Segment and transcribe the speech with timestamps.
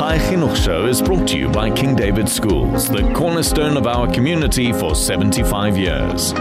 [0.00, 4.10] Chai Chinuch Show is brought to you by King David Schools, the cornerstone of our
[4.10, 6.32] community for 75 years.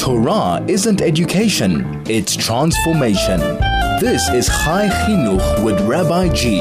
[0.00, 3.40] Torah isn't education, it's transformation.
[3.98, 6.60] This is Chai Chinuch with Rabbi G.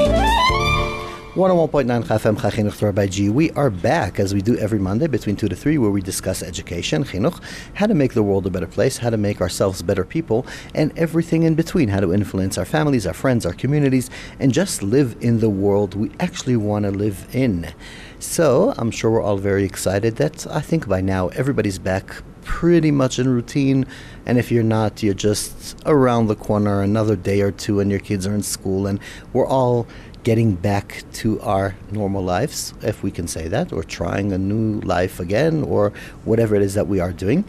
[1.40, 3.30] 101.9 FM Chinuch to Rabbi G.
[3.30, 6.44] We are back as we do every Monday between 2 to 3 where we discuss
[6.44, 7.42] education, chinuch,
[7.76, 10.92] how to make the world a better place, how to make ourselves better people, and
[11.00, 14.10] everything in between, how to influence our families, our friends, our communities,
[14.42, 17.74] and just live in the world we actually want to live in.
[18.19, 22.92] So I'm sure we're all very excited that I think by now everybody's back pretty
[22.92, 23.86] much in routine.
[24.25, 28.00] And if you're not, you're just around the corner another day or two and your
[28.00, 29.00] kids are in school and
[29.33, 29.88] we're all
[30.23, 34.81] getting back to our normal lives, if we can say that, or trying a new
[34.81, 35.91] life again, or
[36.25, 37.44] whatever it is that we are doing.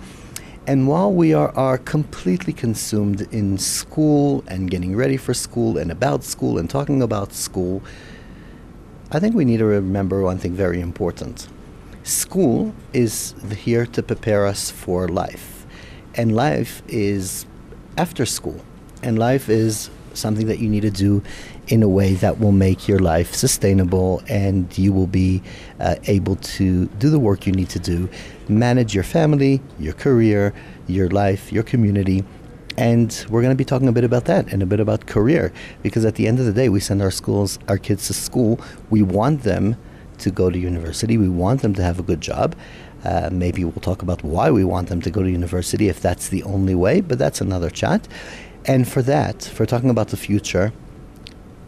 [0.67, 5.91] And while we are, are completely consumed in school and getting ready for school and
[5.91, 7.83] about school and talking about school,
[9.11, 11.49] I think we need to remember one thing very important.
[12.05, 15.67] School is here to prepare us for life,
[16.15, 17.47] and life is
[17.97, 18.61] after school,
[19.03, 21.23] and life is something that you need to do
[21.71, 25.41] in a way that will make your life sustainable and you will be
[25.79, 28.09] uh, able to do the work you need to do,
[28.49, 30.53] manage your family, your career,
[30.89, 32.25] your life, your community.
[32.77, 35.53] And we're going to be talking a bit about that and a bit about career
[35.83, 38.61] because at the end of the day, we send our schools, our kids to school.
[38.91, 39.77] We want them
[40.19, 41.17] to go to university.
[41.19, 42.57] We want them to have a good job.
[43.05, 46.29] Uh, maybe we'll talk about why we want them to go to university if that's
[46.29, 48.09] the only way, but that's another chat.
[48.67, 50.73] And for that, for talking about the future,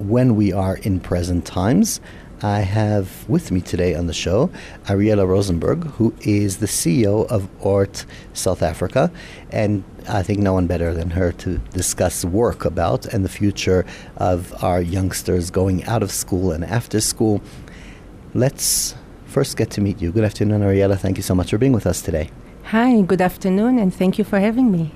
[0.08, 2.00] when we are in present times,
[2.42, 4.50] I have with me today on the show
[4.86, 9.12] Ariella Rosenberg, who is the CEO of ORT South Africa.
[9.50, 13.86] And I think no one better than her to discuss work about and the future
[14.16, 17.40] of our youngsters going out of school and after school.
[18.34, 20.10] Let's first get to meet you.
[20.10, 20.98] Good afternoon, Ariella.
[20.98, 22.30] Thank you so much for being with us today.
[22.64, 24.92] Hi, good afternoon, and thank you for having me.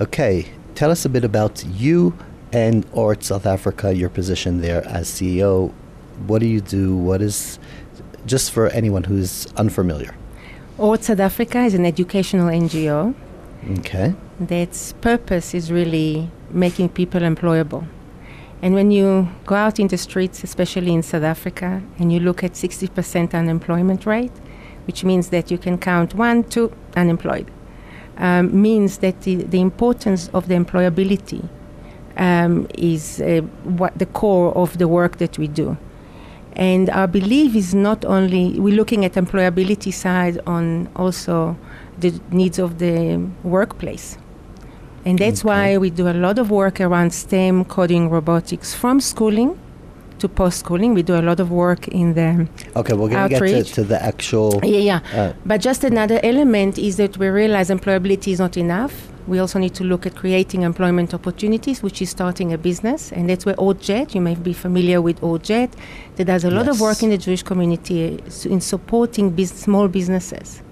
[0.00, 0.46] Okay,
[0.76, 2.16] tell us a bit about you
[2.52, 5.72] and ORT South Africa, your position there as CEO.
[6.26, 6.96] What do you do?
[6.96, 7.58] What is,
[8.26, 10.14] just for anyone who's unfamiliar?
[10.78, 13.14] ORT South Africa is an educational NGO.
[13.78, 14.14] Okay.
[14.48, 17.86] Its purpose is really making people employable.
[18.62, 22.44] And when you go out in the streets, especially in South Africa, and you look
[22.44, 24.32] at 60% unemployment rate,
[24.86, 27.50] which means that you can count one, two unemployed,
[28.18, 31.48] um, means that the, the, importance of the employability
[32.16, 35.76] um, is uh, what the core of the work that we do.
[36.52, 41.56] And our belief is not only we're looking at employability side on also
[41.98, 44.18] the needs of the workplace.
[45.04, 45.48] And that's okay.
[45.48, 49.58] why we do a lot of work around STEM, coding, robotics, from schooling
[50.18, 50.92] to post schooling.
[50.92, 52.46] We do a lot of work in the
[52.76, 52.92] okay.
[52.92, 55.00] We're going to get to, to, the actual yeah, yeah.
[55.18, 59.09] Uh, but just another element is that we realize employability is not enough.
[59.26, 63.28] We also need to look at creating employment opportunities, which is starting a business, and
[63.28, 64.14] that's where OJET.
[64.14, 65.70] You may be familiar with OJET.
[66.16, 66.74] That does a lot yes.
[66.74, 70.62] of work in the Jewish community uh, in supporting biz- small businesses.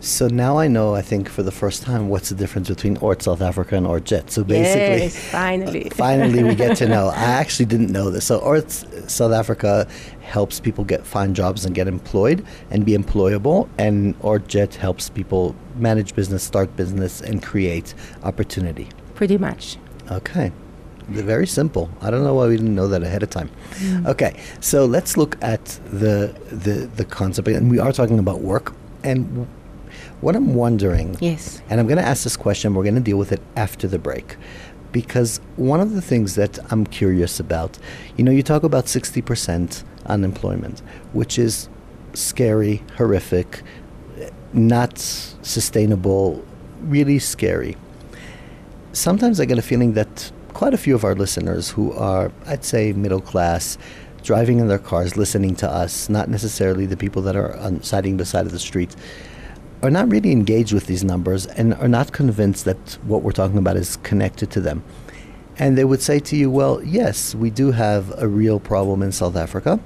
[0.00, 3.22] So now I know, I think, for the first time, what's the difference between ORT
[3.22, 4.30] South Africa and ORT Jet.
[4.30, 7.08] So basically, yes, finally, finally, we get to know.
[7.08, 8.26] I actually didn't know this.
[8.26, 9.88] So ORT South Africa
[10.20, 15.10] helps people get find jobs and get employed and be employable, and ORT Jet helps
[15.10, 18.88] people manage business, start business, and create opportunity.
[19.14, 19.78] Pretty much.
[20.10, 20.52] Okay.
[21.08, 21.90] Very simple.
[22.02, 23.50] I don't know why we didn't know that ahead of time.
[23.76, 24.06] Mm.
[24.08, 28.74] Okay, so let's look at the the the concept, and we are talking about work.
[29.04, 29.46] And
[30.20, 33.18] what I'm wondering, yes, and I'm going to ask this question, we're going to deal
[33.18, 34.36] with it after the break.
[34.90, 37.78] Because one of the things that I'm curious about,
[38.16, 40.80] you know, you talk about 60% unemployment,
[41.12, 41.68] which is
[42.14, 43.62] scary, horrific,
[44.54, 46.42] not sustainable,
[46.80, 47.76] really scary.
[48.92, 52.64] Sometimes I get a feeling that quite a few of our listeners who are, I'd
[52.64, 53.76] say, middle class,
[54.22, 58.16] driving in their cars, listening to us, not necessarily the people that are on, sitting
[58.16, 58.96] beside of the street,
[59.82, 63.58] are not really engaged with these numbers and are not convinced that what we're talking
[63.58, 64.82] about is connected to them.
[65.58, 69.12] And they would say to you, well, yes, we do have a real problem in
[69.12, 69.80] South Africa,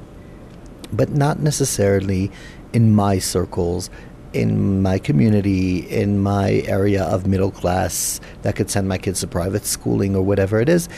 [0.92, 2.30] but not necessarily
[2.72, 3.90] in my circles,
[4.32, 9.26] in my community, in my area of middle class that could send my kids to
[9.26, 10.88] private schooling or whatever it is,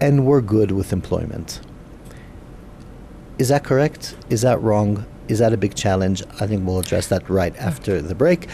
[0.00, 1.60] and we're good with employment.
[3.38, 4.16] Is that correct?
[4.28, 5.06] Is that wrong?
[5.28, 6.22] Is that a big challenge?
[6.40, 8.48] I think we'll address that right after the break.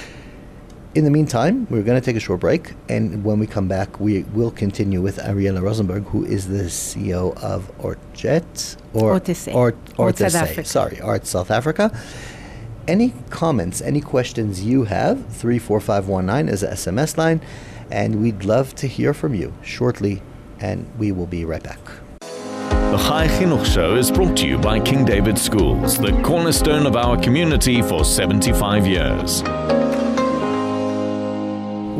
[0.94, 4.00] in the meantime, we're going to take a short break, and when we come back,
[4.00, 9.54] we will continue with Ariela Rosenberg, who is the CEO of Orjet or Ortese.
[9.54, 11.96] Ort, Ort Ortese, Sorry, Art South Africa.
[12.88, 15.24] Any comments, any questions you have?
[15.28, 17.40] Three four five one nine is a SMS line,
[17.90, 20.22] and we'd love to hear from you shortly,
[20.58, 21.78] and we will be right back.
[22.90, 26.96] The Chai Chinuch Show is brought to you by King David Schools, the cornerstone of
[26.96, 29.42] our community for 75 years.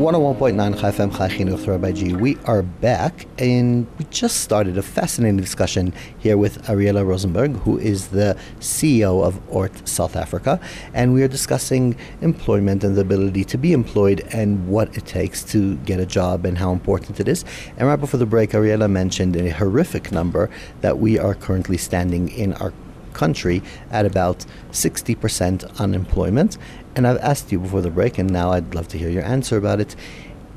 [0.01, 2.15] 101.9 Chai FM Chai G.
[2.15, 7.79] We are back and we just started a fascinating discussion here with Ariela Rosenberg, who
[7.79, 10.59] is the CEO of ORT South Africa.
[10.95, 15.45] And we are discussing employment and the ability to be employed and what it takes
[15.53, 17.45] to get a job and how important it is.
[17.77, 20.49] And right before the break, Ariela mentioned a horrific number
[20.81, 22.73] that we are currently standing in our
[23.13, 26.59] country at about 60% unemployment.
[26.97, 29.57] And I've asked you before the break, and now I'd love to hear your answer
[29.57, 29.95] about it.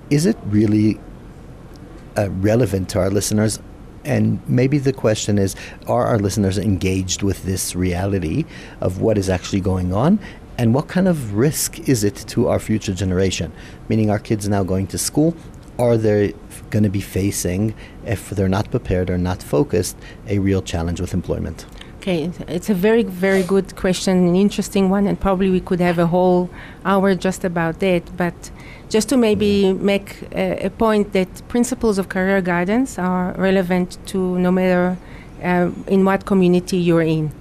[0.10, 1.00] Is it really
[2.18, 3.60] uh, relevant to our listeners?
[4.06, 5.56] And maybe the question is
[5.88, 8.46] Are our listeners engaged with this reality
[8.82, 10.20] of what is actually going on?
[10.58, 13.52] And what kind of risk is it to our future generation?
[13.90, 15.36] Meaning, our kids now going to school,
[15.80, 16.34] are they
[16.70, 17.74] going to be facing,
[18.06, 19.98] if they're not prepared or not focused,
[20.28, 21.66] a real challenge with employment?
[22.04, 25.98] Okay, it's a very, very good question, an interesting one, and probably we could have
[26.00, 26.50] a whole
[26.84, 28.04] hour just about that.
[28.18, 28.52] But
[28.90, 34.38] just to maybe make a, a point that principles of career guidance are relevant to
[34.38, 34.98] no matter
[35.42, 37.32] uh, in what community you're in.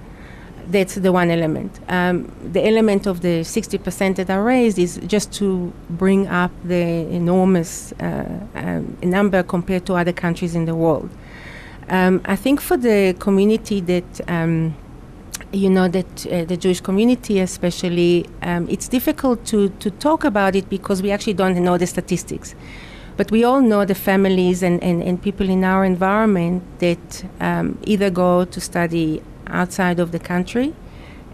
[0.69, 1.81] That's the one element.
[1.89, 7.05] Um, the element of the 60% that are raised is just to bring up the
[7.11, 11.09] enormous uh, um, number compared to other countries in the world.
[11.89, 14.75] Um, I think for the community that um,
[15.51, 20.55] you know that uh, the Jewish community, especially, um, it's difficult to to talk about
[20.55, 22.55] it because we actually don't know the statistics.
[23.15, 27.77] But we all know the families and, and, and people in our environment that um,
[27.83, 30.73] either go to study outside of the country,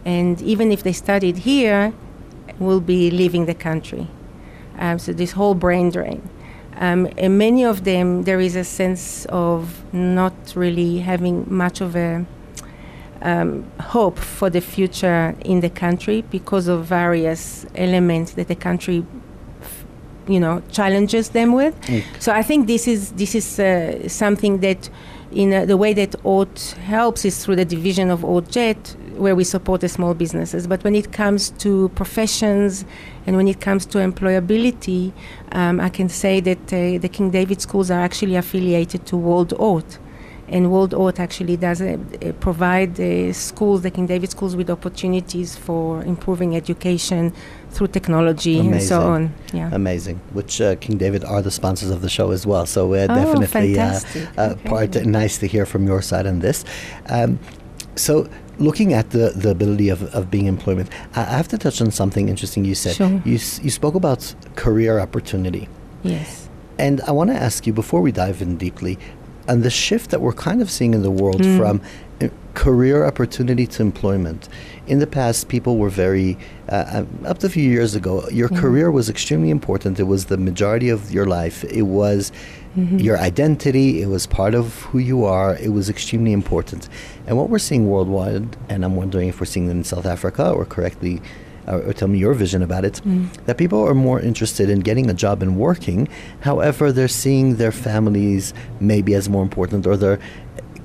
[0.04, 1.94] and even if they studied here,
[2.60, 4.08] will be leaving the country.
[4.78, 6.22] Um, so this whole brain drain.
[6.78, 11.96] Um, and many of them, there is a sense of not really having much of
[11.96, 12.26] a
[13.22, 19.06] um, hope for the future in the country because of various elements that the country,
[19.62, 19.86] f-
[20.28, 21.76] you know, challenges them with.
[22.20, 24.90] So I think this is this is uh, something that,
[25.34, 28.56] in uh, the way that ORT helps is through the division of ORT
[29.20, 30.66] where we support the small businesses.
[30.68, 32.86] But when it comes to professions
[33.26, 35.12] and when it comes to employability,
[35.52, 39.54] um, I can say that uh, the King David schools are actually affiliated to World
[39.58, 40.00] ORT.
[40.52, 44.70] And World ORT actually does uh, uh, provide uh, schools, the King David schools, with
[44.72, 47.34] opportunities for improving education
[47.70, 49.32] through technology and so on.
[49.54, 49.70] Yeah.
[49.72, 50.20] Amazing.
[50.34, 52.66] Which uh, King David are the sponsors of the show as well.
[52.66, 54.00] So uh, Oh, definitely uh,
[54.38, 54.70] uh, Okay.
[54.70, 56.66] part nice to hear from your side on this.
[57.08, 57.38] Um,
[57.96, 58.28] so
[58.60, 62.30] looking at the, the ability of, of being employment, I have to touch on something
[62.30, 62.96] interesting you said.
[62.96, 63.22] Sure.
[63.26, 65.68] You, you spoke about career opportunity.
[66.04, 66.50] Yes.
[66.78, 68.98] And I want to ask you before we dive in deeply,
[69.48, 71.82] on the shift that we're kind of seeing in the world from
[72.22, 74.50] uh, career opportunity to employment.
[74.88, 76.38] In the past, people were very,
[76.70, 80.00] uh, uh, up to a few years ago, your career was extremely important.
[80.00, 81.64] It was the majority of your life.
[81.66, 82.32] It was
[82.76, 84.02] your identity.
[84.02, 85.56] It was part of who you are.
[85.58, 86.88] It was extremely important.
[87.28, 90.50] And what we're seeing worldwide, and I'm wondering if we're seeing it in South Africa
[90.52, 91.22] or correctly
[91.68, 93.02] or, or tell me your vision about it,
[93.46, 96.08] that people are more interested in getting a job and working.
[96.42, 100.20] However, they're seeing their families maybe as more important or their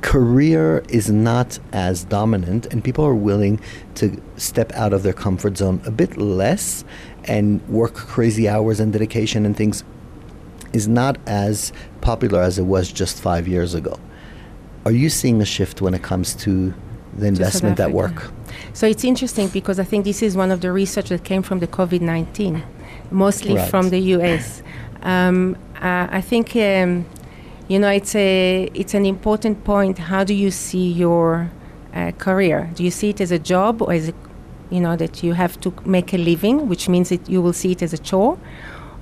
[0.05, 3.59] career is not as dominant and people are willing
[3.95, 6.85] to step out of their comfort zone a bit less
[7.25, 9.83] and work crazy hours and dedication and things
[10.75, 13.99] is not as popular as it was just five years ago.
[14.85, 16.75] Are you seeing a shift when it comes to
[17.17, 18.31] the investment at work?
[18.75, 21.61] So it's interesting because I think this is one of the research that came from
[21.61, 22.63] the COVID 19,
[23.11, 23.71] mostly Right.
[23.71, 24.63] from the US.
[25.03, 27.07] Um, uh, I think, um,
[27.69, 29.99] you know, it's, a, it's an important point.
[29.99, 31.51] How do you see your
[31.95, 32.71] uh, career?
[32.75, 34.15] Do you see it as a job or as a,
[34.71, 37.73] you know, that you have to make a living, which means that you will see
[37.73, 38.39] it as a chore?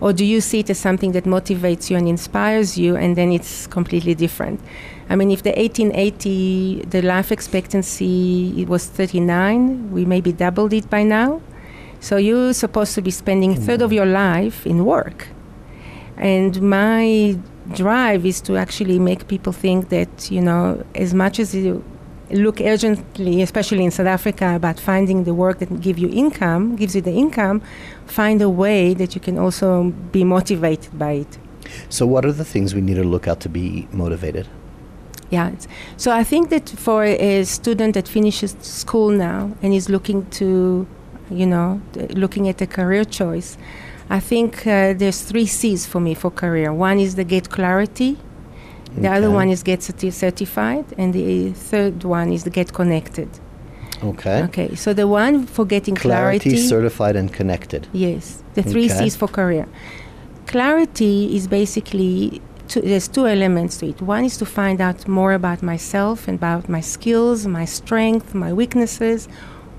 [0.00, 3.30] Or do you see it as something that motivates you and inspires you, and then
[3.30, 4.60] it's completely different?
[5.08, 10.90] I mean, if the 1880, the life expectancy it was 39, we maybe doubled it
[10.90, 11.40] by now.
[12.00, 15.28] So you're supposed to be spending a third of your life in work.
[16.16, 17.38] And my
[17.74, 21.84] drive is to actually make people think that, you know, as much as you
[22.30, 26.94] look urgently, especially in South Africa, about finding the work that give you income, gives
[26.94, 27.62] you the income,
[28.06, 31.38] find a way that you can also be motivated by it.
[31.88, 34.48] So, what are the things we need to look out to be motivated?
[35.30, 35.52] Yeah,
[35.96, 40.86] so I think that for a student that finishes school now and is looking to,
[41.30, 43.56] you know, looking at a career choice,
[44.18, 46.70] I think uh, there's three C's for me for career.
[46.88, 48.12] One is the get clarity,
[48.94, 49.16] the Okay.
[49.16, 53.28] other one is get certi- certified, and the third one is the get connected.
[54.12, 54.38] Okay.
[54.48, 57.82] Okay, so the one for getting Clarity, clarity, certified, and connected.
[58.06, 58.24] yes,
[58.56, 58.98] the three Okay.
[58.98, 59.66] C's for career.
[60.46, 63.98] Clarity is basically two, there's two elements to it.
[64.02, 68.52] One is to find out more about myself and about my skills, my strength, my
[68.52, 69.28] weaknesses.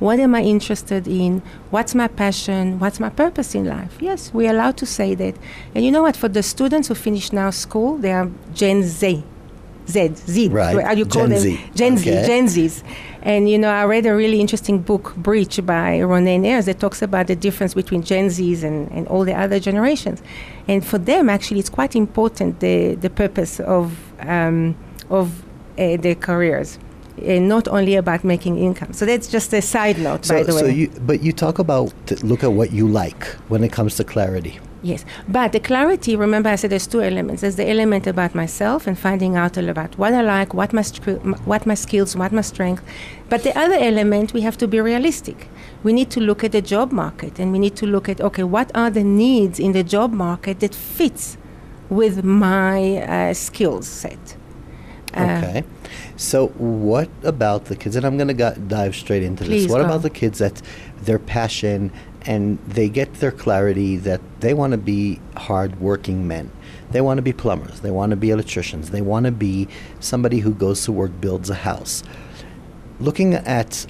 [0.04, 1.42] What am I interested in?
[1.70, 2.78] What's my passion?
[2.78, 3.96] What's my purpose in life?
[4.02, 5.36] Yes, we're allowed to say that.
[5.74, 6.18] And you know what?
[6.18, 9.24] For the students who finish now school, they are Gen Z.
[9.88, 10.50] Z, Z.
[10.50, 10.84] Right.
[10.84, 11.40] How you call Gen them?
[11.40, 11.60] Z.
[11.74, 12.22] Gen Okay.
[12.22, 12.84] Z, Gen Zs.
[13.22, 17.02] And you know, I read a really interesting book, Breach, by Ronan Ayers, that talks
[17.02, 20.22] about the difference between Gen Zs and, and all the other generations.
[20.68, 24.76] And for them, actually, it's quite important the the purpose of um,
[25.10, 25.44] of
[25.80, 26.78] uh, their careers,
[27.22, 28.94] and not only about making income.
[28.94, 30.72] So that's just a side note, So, by the so way.
[30.74, 31.94] you, but you talk about
[32.24, 34.60] look at what you like when it comes to clarity.
[34.82, 37.40] Yes, but the clarity, remember I said there's two elements.
[37.42, 40.84] There's the element about myself and finding out all about what I like, what my,
[41.46, 42.84] what my skills, what my strength.
[43.30, 45.48] But the other element, we have to be realistic.
[45.84, 48.44] We need to look at the job market and we need to look at, okay,
[48.44, 51.38] what are the needs in the job market that fits
[51.90, 54.36] with my uh, skills set?
[55.14, 55.64] Uh, Okay.
[56.16, 57.96] So, what about the kids?
[57.96, 59.72] And I'm going to dive straight into Please this.
[59.72, 59.86] What go.
[59.86, 60.62] about the kids that
[61.02, 61.92] their passion
[62.26, 66.52] and they get their clarity that they want to be hard-working men?
[66.92, 67.82] They want to be plumbers.
[67.82, 68.92] They want to be electricians.
[68.92, 69.68] They want to be
[70.00, 72.04] somebody who goes to work, builds a house.
[73.00, 73.88] Looking at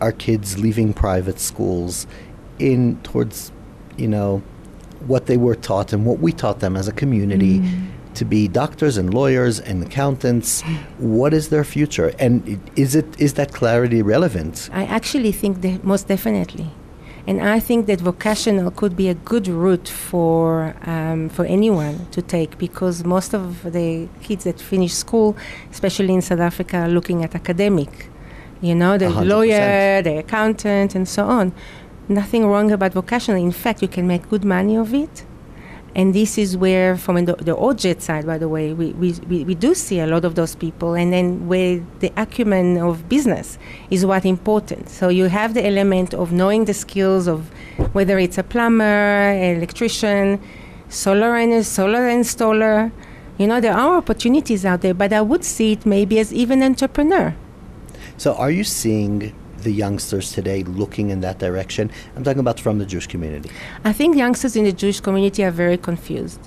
[0.00, 2.06] our kids leaving private schools
[2.58, 3.52] in towards,
[3.96, 4.42] you know,
[5.06, 7.86] what they were taught and what we taught them as a community mm.
[8.14, 10.62] To be doctors and lawyers and accountants.
[10.98, 12.12] What is their future?
[12.18, 14.68] And is it is that clarity relevant?
[14.72, 16.70] I actually think that most definitely.
[17.26, 22.22] And I think that vocational could be a good route for um, for anyone to
[22.22, 25.36] take because most of the kids that finish school,
[25.70, 28.08] especially in South Africa, are looking at academic.
[28.62, 31.52] You know, the A hundred lawyer, the accountant, and so on.
[32.08, 33.40] Nothing wrong about vocational.
[33.40, 35.24] In fact, you can make good money of it.
[35.94, 39.12] And this is where, from the, OJET side, by the way, we, we,
[39.44, 40.94] we, do see a lot of those people.
[40.94, 43.58] And then where the acumen of business
[43.90, 44.88] is what important.
[44.88, 47.50] So you have the element of knowing the skills of
[47.92, 50.40] whether it's a plumber, electrician,
[50.88, 52.92] solar and solar installer.
[53.38, 56.62] You know, there are opportunities out there, but I would see it maybe as even
[56.62, 57.34] entrepreneur.
[58.16, 61.90] So, are you seeing the youngsters today looking in that direction?
[62.16, 63.50] I'm talking about from the Jewish community.
[63.84, 66.40] I think youngsters in the Jewish community are very confused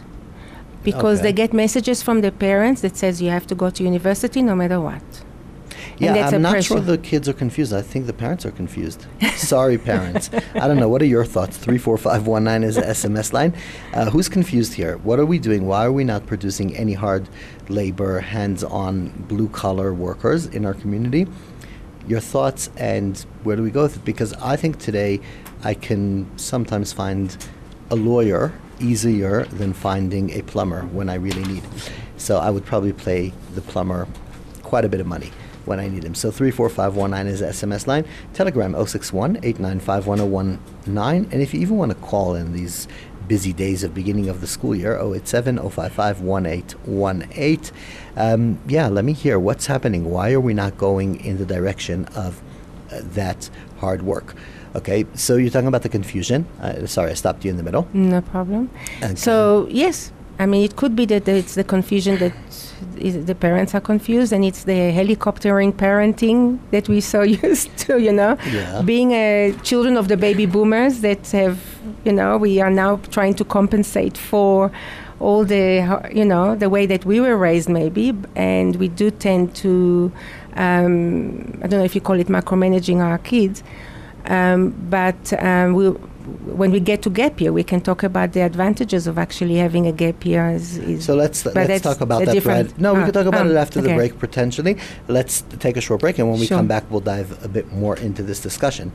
[0.84, 1.28] because Okay.
[1.30, 4.56] they get messages from their parents that says you have to go to university no
[4.56, 5.02] matter what.
[6.00, 6.68] Yeah, I'm not pressure.
[6.76, 7.72] sure the kids are confused.
[7.72, 9.06] I think the parents are confused.
[9.36, 10.30] Sorry, parents.
[10.56, 10.90] I don't know.
[10.90, 11.56] What are your thoughts?
[11.58, 13.54] 34519 is the SMS line.
[13.94, 14.98] Uh, who's confused here?
[14.98, 15.68] What are we doing?
[15.68, 17.30] Why are we not producing any hard
[17.70, 21.28] labor, hands on, blue collar workers in our community?
[22.08, 24.06] Your thoughts and where do we go with it?
[24.06, 25.20] Because I think today
[25.64, 27.36] I can sometimes find
[27.90, 31.64] a lawyer easier than finding a plumber when I really need.
[32.18, 34.08] So I would probably play the plumber
[34.64, 35.32] quite a bit of money
[35.66, 36.16] when I need him.
[36.16, 38.06] So 34519 is the SMS line.
[38.34, 41.32] Telegram 061 895 1019.
[41.32, 42.88] And if you even want to call in these
[43.28, 47.76] busy days of beginning of the school year, 087 055 1818.
[48.16, 50.10] Um, yeah, let me hear what's happening.
[50.10, 52.42] Why are we not going in the direction of
[52.92, 53.50] uh, that
[53.80, 54.36] hard work?
[54.76, 56.48] Okay, so you're talking about the confusion.
[56.60, 57.88] Uh, sorry, I stopped you in the middle.
[57.94, 58.70] No problem.
[59.04, 59.16] Okay.
[59.16, 62.34] So yes, I mean it could be that it's the confusion that
[63.26, 68.00] the parents are confused, and it's the helicoptering parenting that we so used to.
[68.00, 68.82] You know, Yeah.
[68.82, 71.58] being uh, children of the baby boomers that have,
[72.06, 74.72] you know, we are now trying to compensate for
[75.20, 75.66] all the,
[76.14, 80.12] you know, the way that we were raised, maybe, and we do tend to,
[80.56, 83.64] um, I don't know if you call it micromanaging our kids,
[84.26, 85.90] um, but um, we,
[86.46, 89.88] when we get to gap year, we can talk about the advantages of actually having
[89.88, 90.50] a gap year.
[90.50, 92.82] Is, is So let's But let's talk about that, different- Brad.
[92.82, 94.78] No, we ah, can talk about it after the break potentially.
[95.08, 96.58] Let's take a short break, and when we Sure.
[96.58, 98.92] come back, we'll dive a bit more into this discussion.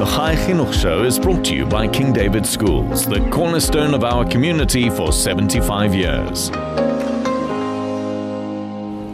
[0.00, 4.02] The Chai Chinuch Show is brought to you by King David Schools, the cornerstone of
[4.02, 6.50] our community for 75 years.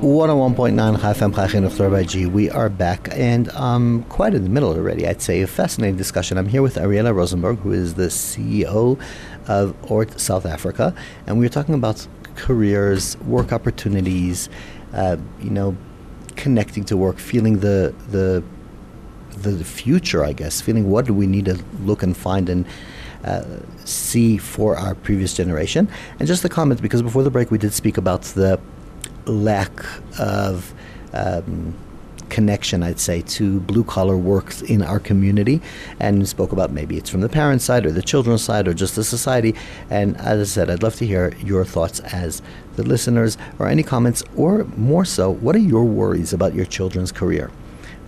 [0.03, 2.27] 101.9 Chai FM Chai Chinuch by G.
[2.27, 5.41] We are back and um, quite in the middle already, I'd say.
[5.41, 6.37] A fascinating discussion.
[6.37, 9.01] I'm here with Ariela Rosenberg, who is the CEO
[9.49, 10.95] of ORT South Africa,
[11.27, 14.51] and we are talking about careers, work opportunities,
[14.93, 15.75] uh, you know,
[16.37, 18.45] connecting to work, feeling the, the,
[19.39, 22.67] the future, I guess, feeling what do we need to look and find and
[23.25, 23.45] uh,
[23.87, 25.89] see for our previous generation.
[26.19, 28.61] And just a comment, because before the break we did speak about the
[29.27, 29.73] lack
[30.19, 30.73] of
[31.13, 31.75] um,
[32.29, 35.61] connection, I'd say, to blue collar work in our community,
[36.01, 38.97] and spoke about maybe it's from the parent side or the children's side or just
[38.97, 39.55] the society.
[39.91, 42.43] And as I said, I'd love to hear your thoughts as
[42.75, 47.13] the listeners or any comments, or more so, what are your worries about your children's
[47.13, 47.51] career?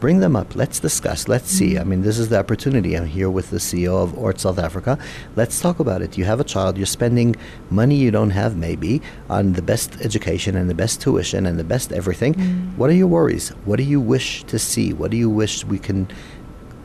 [0.00, 0.54] Bring them up.
[0.54, 1.26] Let's discuss.
[1.26, 1.76] Let's see.
[1.76, 1.86] I mm.
[1.86, 2.96] mean, this is the opportunity.
[2.96, 4.98] I'm here with the CEO of ORT South Africa.
[5.34, 6.16] Let's talk about it.
[6.16, 7.34] You have a child, you're spending
[7.70, 11.64] money you don't have, maybe, on the best education and the best tuition and the
[11.64, 12.34] best everything.
[12.34, 12.76] Mm.
[12.76, 13.48] What are your worries?
[13.64, 14.92] What do you wish to see?
[14.92, 16.08] What do you wish we can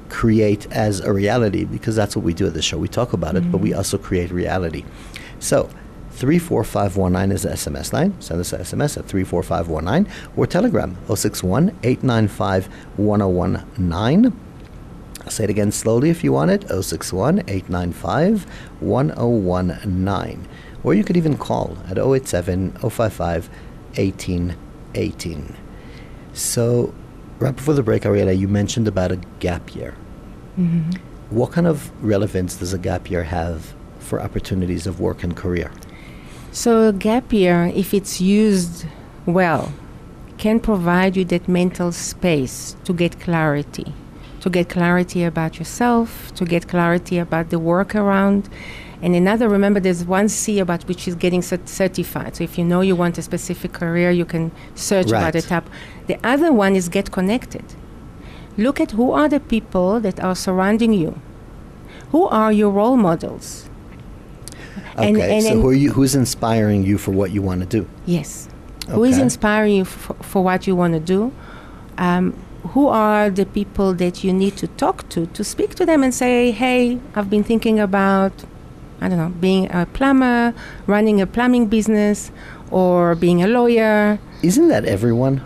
[0.10, 1.66] create as a reality?
[1.66, 2.80] Because that's what we do at the show.
[2.80, 3.78] We talk about it, but we mm.
[3.78, 4.84] also create reality.
[5.40, 5.70] So,
[6.24, 8.16] 34519 is the SMS line.
[8.22, 14.40] Send us an SMS at 34519 or Telegram 061 895 1019.
[15.22, 18.46] I'll say it again slowly if you want it 061 895
[18.80, 20.48] 1019.
[20.86, 23.50] Or you could even call at 087 055
[23.98, 25.56] 1818.
[26.32, 26.94] So,
[27.40, 29.94] right before the break, Ariela, you mentioned about a gap year.
[30.58, 30.92] Mm-hmm.
[31.36, 35.70] What kind of relevance does a gap year have for opportunities of work and career?
[36.56, 38.86] So, a gap year, if it's used
[39.26, 39.74] well,
[40.38, 43.92] can provide you that mental space to get clarity,
[44.42, 48.50] to get clarity about yourself, to get clarity about the work around.
[49.02, 52.36] And another, remember, there's one C about which is getting cert- certified.
[52.36, 55.48] So, if you know you want a specific career, you can search about the Right.
[55.48, 55.68] top.
[56.06, 57.66] The other one is get connected.
[58.58, 61.20] Look at who are the people that are surrounding you.
[62.12, 63.68] Who are your role models?
[64.98, 67.66] Okay, And- and- so who are you, who's inspiring you for what you want to
[67.68, 67.86] do?
[68.06, 68.48] Yes.
[68.90, 71.32] Who is inspiring you f- for what you want to do?
[71.98, 72.34] Um,
[72.74, 76.14] who are the people that you need to talk to to speak to them and
[76.14, 78.34] say, "Hey, I've been thinking about,
[79.02, 80.54] I don't know, being a plumber,
[80.88, 82.32] running a plumbing business,
[82.72, 85.42] or being a lawyer." Isn't that everyone?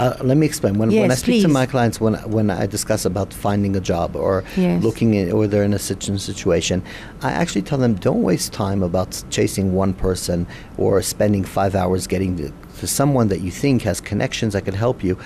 [0.00, 0.78] Uh, let me explain.
[0.78, 3.80] When, when I Yes, speak to my clients, when when I discuss about finding a
[3.92, 4.82] job or Yes.
[4.82, 6.82] looking in, or they're in a certain situation,
[7.20, 10.46] I actually tell them don't waste time about chasing one person
[10.78, 14.78] or spending five hours getting to, to someone that you think has connections that could
[14.86, 15.18] help you.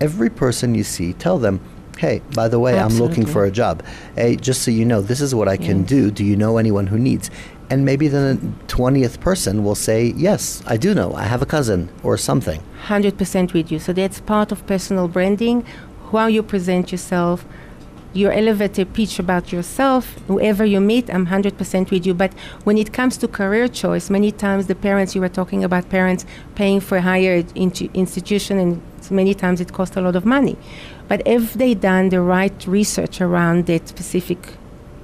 [0.00, 1.60] Every person you see, tell them.
[1.98, 3.82] Hey, by the way, I'm looking for a job.
[4.16, 5.88] Hey, just so you know, this is what I can Yes.
[5.88, 6.10] do.
[6.10, 7.30] Do you know anyone who needs?
[7.68, 11.12] And maybe the 20th person will say, Yes, I do know.
[11.14, 12.62] I have a cousin or something.
[12.86, 13.78] 100% with you.
[13.78, 15.64] So that's part of personal branding,
[16.12, 17.44] how you present yourself,
[18.16, 22.14] your elevator pitch about yourself, whoever you meet, I'm 100% with you.
[22.14, 22.32] But
[22.64, 26.24] when it comes to career choice, many times the parents, you were talking about parents
[26.54, 30.56] paying for higher into institution, and many times it costs a lot of money.
[31.08, 34.54] But if they done the right research around that specific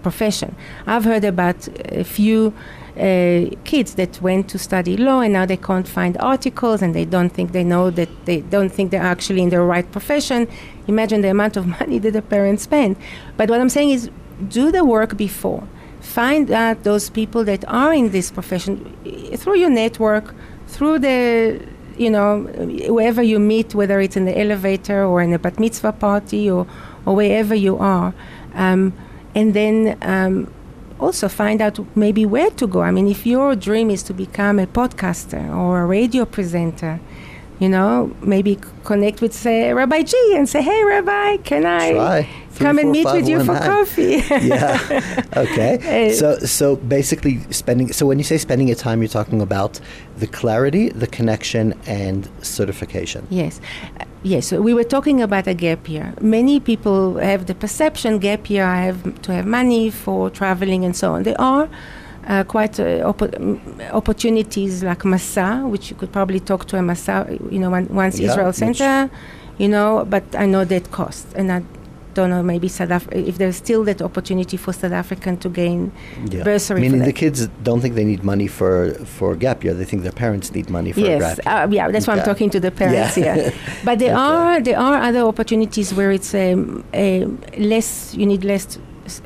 [0.03, 0.55] profession.
[0.87, 2.53] I've heard about a few
[2.97, 7.05] uh, kids that went to study law and now they can't find articles and they
[7.05, 10.47] don't think they know that they don't think they're actually in the right profession.
[10.87, 12.97] Imagine the amount of money that the parents spend.
[13.37, 14.11] But what I'm saying is
[14.49, 15.67] do the work before.
[16.01, 20.35] Find out those people that are in this profession eh, through your network,
[20.67, 22.41] through the you know,
[22.89, 26.67] wherever you meet, whether it's in the elevator or in a bat mitzvah party or,
[27.07, 28.15] or wherever you are.
[28.55, 28.93] Um,
[29.35, 30.53] and then um,
[31.01, 32.83] also find out maybe where to go.
[32.83, 37.01] I mean, if your dream is to become a podcaster or a radio presenter,
[37.59, 42.29] you know, maybe connect with, say, Rabbi G and say, hey, Rabbi, can I Try.
[42.57, 44.21] come and meet with you for 34519.
[44.21, 44.47] coffee?
[44.49, 45.23] yeah.
[45.37, 46.13] Okay.
[46.23, 49.81] So so basically spending so when you say spending your time you're talking about
[50.19, 53.27] the clarity, the connection and certification.
[53.31, 53.61] Yes.
[54.23, 54.53] Yes.
[54.53, 56.15] We were talking about a gap year.
[56.21, 60.95] Many people have the perception gap year I have to have money for traveling and
[60.97, 61.25] so on.
[61.25, 61.69] There are
[62.29, 66.83] uh, quite uh, oppo- mm, opportunities like Massa, which you could probably talk to a
[66.83, 69.11] Massa, you know, one, once Yeah, Israel Center,
[69.59, 71.27] you know, but I know that cost.
[71.35, 71.63] And I
[72.15, 75.93] don't know, maybe South Af- if there's still that opportunity for South African to gain
[76.31, 76.45] Yeah.
[76.45, 79.75] bursary Meaning the kids don't think they need money for for gap year.
[79.75, 82.61] They think their parents need money for yes, uh, yeah, that's why I'm talking to
[82.61, 83.35] the parents Yeah.
[83.35, 83.53] here.
[83.85, 87.27] But there are there are other opportunities where it's um, a
[87.59, 88.79] less you need less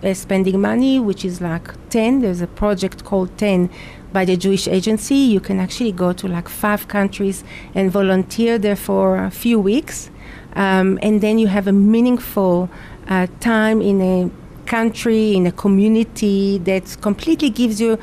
[0.03, 2.21] uh, spending money, which is like ten.
[2.23, 3.69] There's a project called ten,
[4.13, 5.15] by the Jewish Agency.
[5.35, 7.45] You can actually go to like five countries
[7.75, 10.11] and volunteer there for a few weeks.
[10.57, 12.69] Um, and then you have a meaningful
[13.09, 14.31] uh, time in a
[14.67, 17.99] country, in a community that completely gives you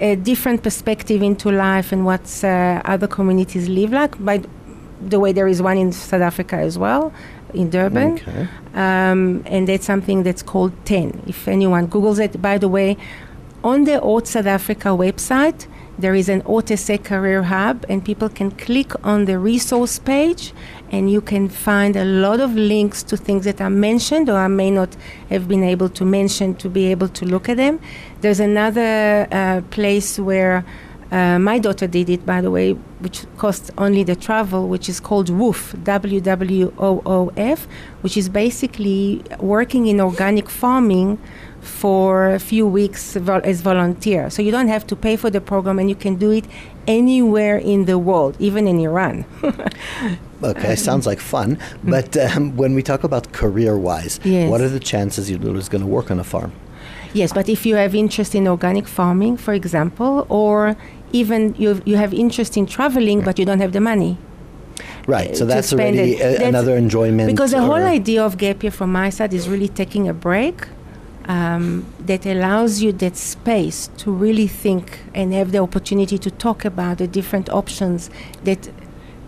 [0.00, 4.22] a different perspective into life and what uh, other communities live like.
[4.24, 4.42] By
[5.00, 7.12] the way, there is one in South Africa as well,
[7.52, 8.14] in Durban.
[8.14, 8.48] Okay.
[8.74, 11.22] Um, and that's something that's called TEN.
[11.26, 12.96] If anyone Googles it, by the way,
[13.62, 15.66] on the ORT South Africa website,
[15.98, 20.52] there is an ORTSA Career Hub, and people can click on the resource page,
[20.94, 24.48] and you can find a lot of links to things that are mentioned or I
[24.48, 24.96] may not
[25.28, 27.80] have been able to mention to be able to look at them.
[28.20, 30.64] There's another uh, place where
[31.10, 32.72] uh, my daughter did it, by the way,
[33.04, 37.66] which costs only the travel, which is called WOOF, W W O O F,
[38.00, 41.18] which is basically working in organic farming
[41.60, 44.30] for a few weeks vol- as volunteer.
[44.30, 46.46] So you don't have to pay for the program, and you can do it
[46.86, 49.24] anywhere in the world, even in Iran.
[50.50, 51.58] Okay, sounds like fun.
[51.82, 54.50] But um, when we talk about career-wise, Yes.
[54.50, 56.52] what are the chances your you're going to work on a farm?
[57.14, 60.76] Yes, but if you have interest in organic farming, for example, or
[61.12, 64.12] even you you have interest in traveling but you don't have the money.
[65.06, 65.36] Right.
[65.36, 67.26] So that's spend already a, That's- another enjoyment.
[67.30, 70.66] Because the whole idea of gap year from my side is really taking a break
[71.28, 76.64] um, that allows you that space to really think and have the opportunity to talk
[76.64, 78.10] about the different options
[78.44, 78.68] that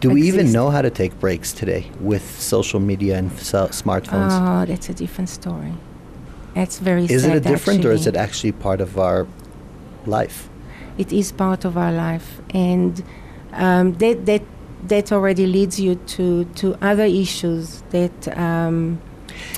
[0.00, 4.30] Do we even know how to take breaks today with social media and so- smartphones?
[4.32, 5.72] Oh, that's a different story.
[6.54, 8.18] That's very is it a different, or is actually.
[8.18, 9.26] it actually part of our
[10.06, 10.48] life?
[10.98, 13.02] it is part of our life and
[13.52, 14.42] um, that that
[14.88, 18.98] that already leads you to to other issues that um,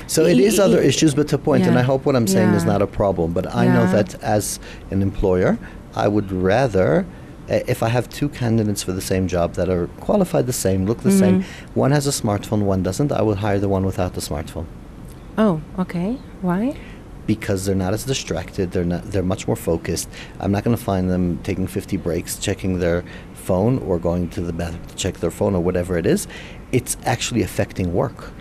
[0.07, 2.15] So it I- is other I- issues, but to point, and yeah, I hope what
[2.17, 3.31] I'm saying is not a problem.
[3.31, 4.59] But I know that as
[4.91, 5.57] an employer,
[5.95, 7.05] I would rather,
[7.49, 11.01] if I have two candidates for the same job that are qualified the same, look
[11.03, 11.79] the same, Mm-hmm.
[11.79, 14.65] one has a smartphone, one doesn't, I will hire the one without the smartphone
[15.37, 16.75] oh okay why
[17.27, 18.71] because they're not as distracted.
[18.71, 19.03] They're not.
[19.11, 20.09] They're much more focused.
[20.39, 23.03] I'm not going to find them taking 50 breaks, checking their
[23.35, 26.27] phone, or going to the bathroom to check their phone, or whatever it is.
[26.71, 28.31] It's actually affecting work.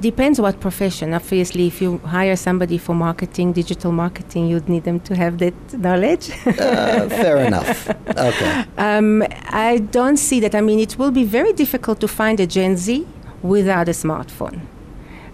[0.00, 4.98] Depends what profession obviously if you hire somebody for marketing digital marketing you'd need them
[5.00, 7.88] to have that knowledge Uh, fair enough.
[8.08, 8.64] Okay.
[8.78, 12.46] um, i don't see that i mean it will be very difficult to find a
[12.46, 13.06] gen z
[13.42, 14.60] without a smartphone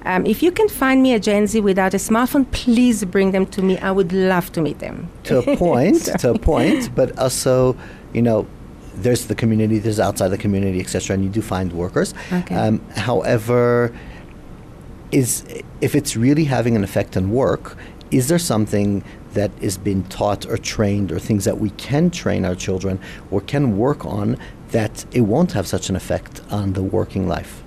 [0.04, 3.44] um, if you can find me a Gen Z without a smartphone, please bring them
[3.48, 3.76] to me.
[3.78, 5.10] I would love to meet them.
[5.24, 7.76] to a point, to a point, but also,
[8.14, 8.46] you know,
[8.94, 12.14] there's the community, there's outside the community, etc., and you do find workers.
[12.32, 12.54] Okay.
[12.54, 13.92] Um, however,
[15.12, 15.44] is
[15.80, 17.76] if it's really having an effect on work,
[18.10, 19.02] is there something
[19.34, 22.98] that is being taught or trained, or things that we can train our children
[23.30, 24.36] or can work on
[24.72, 27.62] that it won't have such an effect on the working life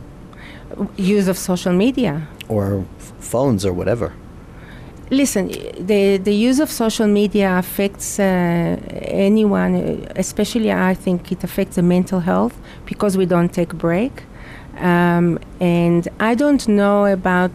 [0.97, 2.27] Use of social media.
[2.49, 4.11] or f- phones or whatever?
[5.11, 5.47] Listen,
[5.79, 8.23] the the use of social media affects uh,
[9.01, 9.75] anyone,
[10.15, 14.23] especially I think it affects the mental health because we don't take break,
[14.77, 17.51] um, and I don't know about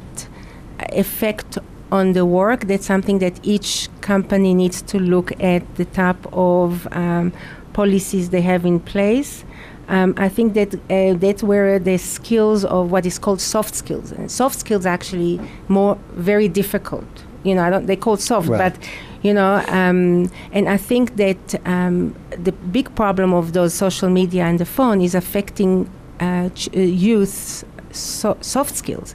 [0.93, 1.59] effect
[1.91, 2.67] on the work.
[2.67, 7.33] That's something that each company needs to look at the type of um,
[7.73, 9.45] policies they have in place.
[9.89, 14.13] Um, I think that uh, that's where the skills of what is called soft skills,
[14.13, 17.07] and soft skills are actually more very difficult.
[17.43, 18.75] You know, I don't, they call it soft, Right.
[18.75, 18.89] but
[19.23, 24.45] you know, um, and I think that um, the big problem of those social media
[24.45, 25.89] and the phone is affecting
[26.21, 29.15] uh, ch- uh, youth's so- soft skills,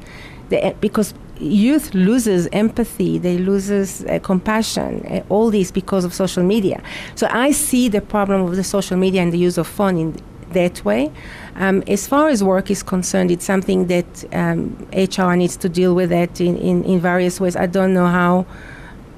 [0.50, 6.14] the, uh, because youth loses empathy, they loses uh, compassion, uh, all this because of
[6.14, 6.82] social media.
[7.16, 10.16] So I see the problem of the social media and the use of phone in
[10.54, 11.12] that way.
[11.56, 15.94] Um, as far as work is concerned, it's something that um, HR needs to deal
[15.96, 17.56] with that in, in, in various ways.
[17.56, 18.46] I don't know how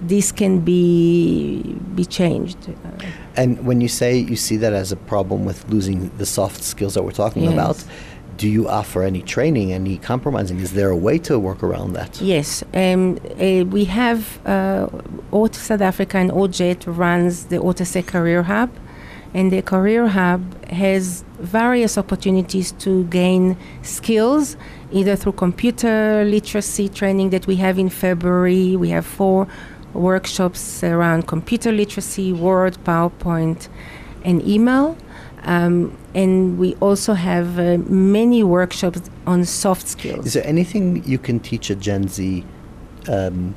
[0.01, 1.61] this can be
[1.95, 2.57] be changed.
[2.69, 3.05] Uh,
[3.37, 6.93] And when you say you see that as a problem with losing the soft skills
[6.93, 7.53] that we're talking Yes.
[7.53, 7.83] about,
[8.37, 10.59] do you offer any training, any compromising?
[10.59, 12.19] Is there a way to work around that?
[12.21, 14.87] Yes, um, uh, we have uh,
[15.31, 18.69] ORT South Africa and OJET runs the ORTSA Career Hub,
[19.33, 24.57] and the Career Hub has various opportunities to gain skills,
[24.91, 28.75] either through computer literacy training that we have in February.
[28.75, 29.47] We have four
[29.95, 33.67] workshops around computer literacy, Word, PowerPoint,
[34.23, 34.97] and email.
[35.43, 40.25] Um, and we also have uh, many workshops on soft skills.
[40.25, 42.43] Is there anything you can teach a Gen Z
[43.07, 43.55] um,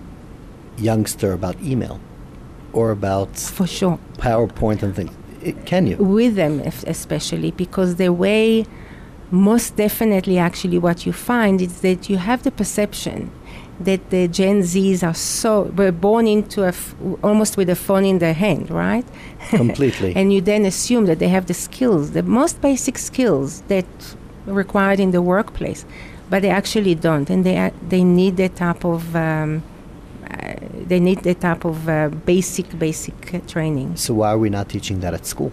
[0.77, 1.99] youngster about email?
[2.73, 3.99] or about for sure.
[4.19, 5.11] PowerPoint and things?
[5.43, 5.97] It, can you?
[5.97, 8.67] With them, especially because the way,
[9.31, 13.31] most definitely, actually, what you find is that you have the perception
[13.81, 18.05] that the Gen Zs are so were born into a f- almost with a phone
[18.05, 19.05] in their hand, right?
[19.51, 20.13] Completely.
[20.17, 23.87] and you then assume that they have the skills, the most basic skills that
[24.47, 25.85] are required in the workplace,
[26.31, 29.63] but they actually don't, and they a- they need that type of um,
[30.31, 30.55] uh,
[30.87, 33.97] they need that type of uh, basic basic uh, training.
[33.97, 35.53] So why are we not teaching that at school?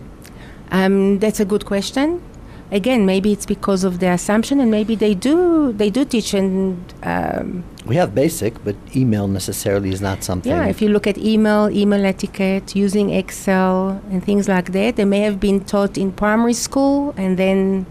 [0.72, 2.22] Um, that's a good question.
[2.72, 6.78] Again, maybe it's because of the assumption, and maybe they do they do teach and.
[7.04, 10.52] Um, We have basic, but email necessarily is not something.
[10.52, 15.06] Yeah, if you look at email, email etiquette, using Excel, and things like that, they
[15.06, 17.86] may have been taught in primary school and then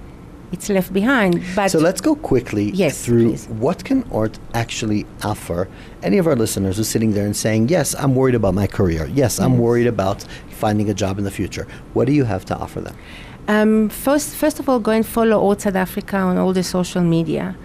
[0.53, 1.41] it's left behind.
[1.55, 3.47] But so let's go quickly Yes, through please.
[3.61, 5.69] what can Ort actually offer
[6.03, 9.09] any of our listeners who's sitting there and saying, "Yes, I'm worried about my career.
[9.15, 10.25] Yes, I'm worried about
[10.63, 12.97] finding a job in the future." What do you have to offer them?
[13.47, 17.03] Um, first, first of all, go and follow ORT South Africa on all the social
[17.03, 17.57] media.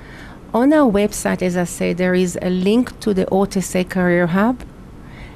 [0.53, 4.63] On our website, as I said, there is a link to the ORTSA Career Hub,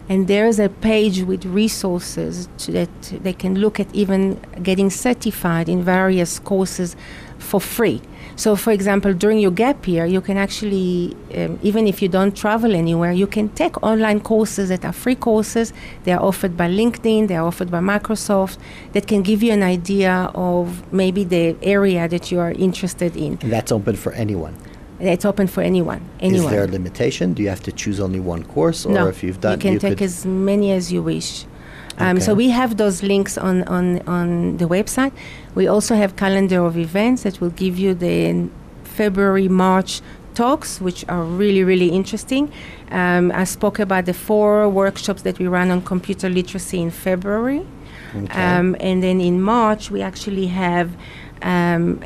[0.10, 2.90] and there is a page with resources that
[3.24, 6.98] they can look at even getting certified in various courses
[7.38, 8.02] for free.
[8.36, 12.36] So, for example, during your gap year, you can actually, um, even if you don't
[12.36, 15.72] travel anywhere, you can take online courses that are free courses.
[16.04, 18.58] They are offered by LinkedIn, they are offered by Microsoft,
[18.94, 23.38] that can give you an idea of maybe the area that you are interested in.
[23.42, 24.56] And that's open for anyone.
[25.00, 26.02] It's open for anyone.
[26.20, 26.46] anyone.
[26.46, 27.34] Is there a limitation?
[27.34, 29.80] Do you have to choose only one course, or no, if you've done, you can
[29.80, 31.46] take could, as many as you wish.
[32.00, 35.12] Um, So we have those links on, on, on the website.
[35.56, 38.50] We also have calendar of events that will give you the
[38.84, 40.02] February, March
[40.34, 42.52] talks, which are really, really interesting.
[42.92, 47.66] Um, I spoke about the four workshops that we run on computer literacy in February.
[48.16, 48.42] Okay.
[48.42, 50.90] Um, and then in March, we actually have
[51.42, 52.04] um,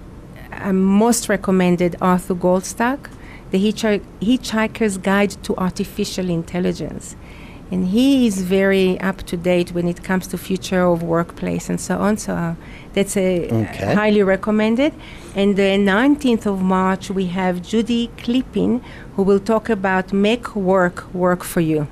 [0.51, 3.09] a most recommended Arthur Goldstuck,
[3.51, 7.15] The Hitchhi- Hitchhiker's Guide to Artificial Intelligence.
[7.71, 11.79] And he is very up to date when it comes to future of workplace and
[11.81, 12.17] so on.
[12.17, 12.55] So uh,
[12.93, 13.93] that's a Okay.
[13.93, 14.93] highly recommended.
[15.35, 18.81] And the 19th of March, we have Judi Klipin,
[19.15, 21.87] who will talk about make work work for you.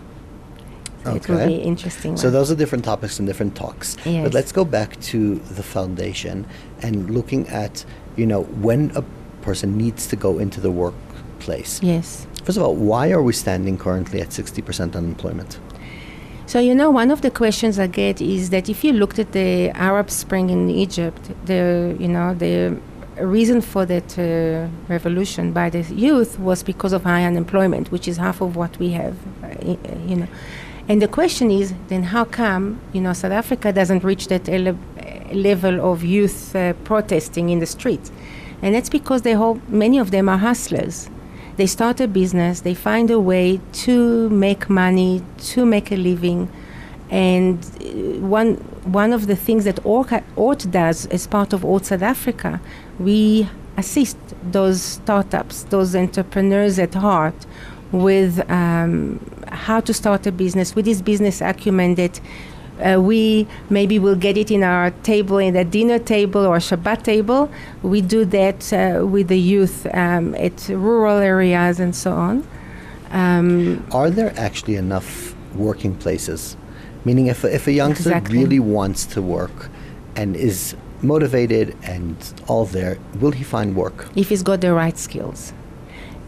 [1.03, 1.47] So It will Okay.
[1.47, 2.15] be interesting.
[2.17, 2.33] So one.
[2.33, 3.97] those are different topics and different talks.
[4.05, 4.23] Yes.
[4.23, 6.45] But let's go back to the foundation
[6.81, 7.85] and looking at,
[8.15, 9.03] you know, when a
[9.41, 11.79] person needs to go into the workplace.
[11.83, 12.25] yes.
[12.45, 15.59] First of all, why are we standing currently at 60% unemployment?
[16.45, 19.31] So you know, one of the questions I get is that if you looked at
[19.31, 22.77] the Arab Spring in Egypt, the you know the
[23.19, 28.17] reason for that uh, revolution by the youth was because of high unemployment, which is
[28.17, 30.27] half of what we have, uh, you know.
[30.87, 34.77] And the question is, then how come you know South Africa doesn't reach that ele-
[35.33, 38.11] level of youth uh, protesting in the streets?
[38.61, 41.09] And that's because they hope many of them are hustlers
[41.57, 46.49] they start a business, they find a way to make money, to make a living.
[47.09, 52.01] And uh, one, one of the things that ORT does as part of ORT South
[52.01, 52.59] Africa,
[52.99, 57.45] we assist those startups, those entrepreneurs at heart
[57.91, 62.19] with um, how to start a business, with this business acumen that
[62.83, 67.03] uh, we maybe will get it in our table, in the dinner table or Shabbat
[67.03, 67.49] table.
[67.83, 72.47] We do that uh, with the youth um, at rural areas and so on.
[73.11, 76.57] Um, Are there actually enough working places?
[77.05, 78.39] Meaning, if a, if a youngster Exactly.
[78.39, 79.69] really wants to work
[80.15, 82.15] and is motivated and
[82.47, 84.07] all there, will he find work?
[84.15, 85.53] if he's got the right skills.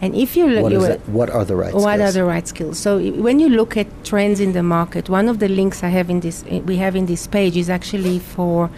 [0.01, 2.13] And if you look, What, you will- what are the right what are skills?
[2.13, 2.77] the right skills?
[2.77, 5.89] So i- when you look at trends in the market, one of the links I
[5.89, 8.69] have in this i- we have in this page is actually for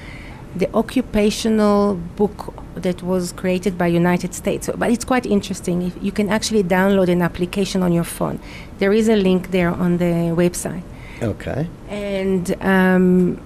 [0.56, 4.66] the occupational book that was created by United States.
[4.68, 5.82] So, but it's quite interesting.
[5.82, 8.40] If you can actually download an application on your phone.
[8.80, 10.84] There is a link there on the website.
[11.22, 11.68] Okay.
[11.90, 13.40] And um,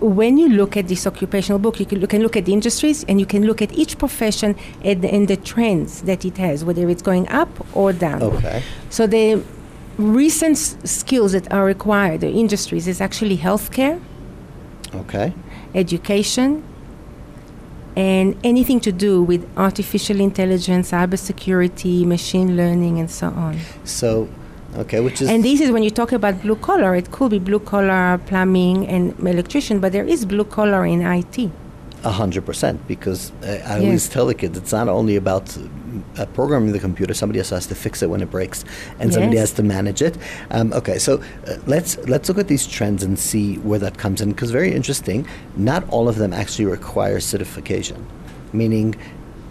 [0.00, 3.04] when you look at this occupational book, you can, you can look at the industries
[3.04, 6.88] and you can look at each profession and, and the trends that it has, whether
[6.88, 8.22] it's going up or down.
[8.22, 8.62] Okay.
[8.90, 9.42] So the
[9.96, 14.00] recent s- skills that are required, the industries, is actually healthcare,
[14.94, 15.32] Okay.
[15.74, 16.62] education,
[17.96, 23.58] and anything to do with artificial intelligence, cybersecurity, machine learning, and so on.
[23.84, 24.28] So,
[24.78, 27.38] okay, which is And this is when you talk about blue collar, it could be
[27.38, 31.50] blue collar plumbing and electrician, but there is blue collar in IT.
[32.04, 33.84] a hundred percent because uh, I Yes.
[33.84, 37.12] always tell the kids it's not only about uh, programming the computer.
[37.14, 38.64] Somebody else has to fix it when it breaks,
[39.00, 40.14] and somebody has to manage it.
[40.56, 44.20] Um, okay, so uh, let's let's look at these trends and see where that comes
[44.20, 44.28] in.
[44.32, 45.26] Because very interesting.
[45.56, 47.98] Not all of them actually require certification,
[48.52, 48.94] meaning.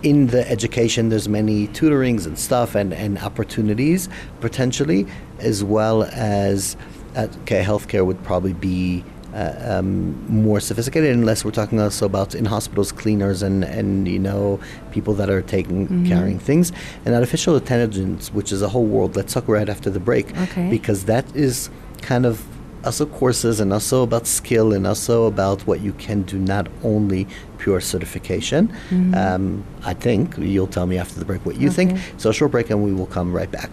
[0.04, 5.08] In the education, there's many tutorings and stuff and, and opportunities potentially,
[5.40, 6.78] as well as
[7.16, 9.04] uh, okay, healthcare would probably be
[9.34, 14.20] uh, um, more sophisticated unless we're talking also about in hospitals cleaners and, and you
[14.20, 14.60] know
[14.92, 16.72] people that are taking carrying things.
[17.04, 20.36] And artificial intelligence which is a whole world let's talk right after the break.
[20.38, 20.70] Okay.
[20.70, 21.70] because that is
[22.02, 22.46] kind of
[22.86, 27.28] also courses and also about skill and also about what you can do not only
[27.58, 28.72] pure certification
[29.16, 32.52] um, i think you'll tell me after the break what you think so a short
[32.52, 33.72] break and we will come right back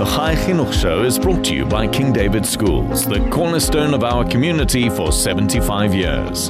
[0.00, 4.02] The Chai Chinuch Show is brought to you by King David Schools, the cornerstone of
[4.02, 6.48] our community for 75 years.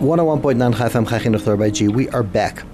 [0.00, 1.88] 101.9 Chai FM Chai Chinuch Thor by G.
[1.88, 2.64] We are back.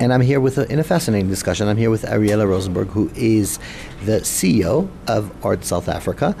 [0.00, 1.68] And I'm here with a, in a fascinating discussion.
[1.68, 3.58] I'm here with Ariella Rosenberg, who is
[4.04, 6.34] the CEO of ORT South Africa,